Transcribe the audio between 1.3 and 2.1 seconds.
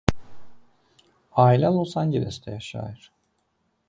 Ailə Los